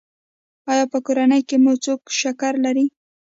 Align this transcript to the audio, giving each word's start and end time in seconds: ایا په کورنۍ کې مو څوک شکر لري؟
ایا 0.71 0.85
په 0.91 0.97
کورنۍ 1.05 1.41
کې 1.49 1.57
مو 1.63 1.73
څوک 1.83 2.01
شکر 2.19 2.53
لري؟ 2.65 2.85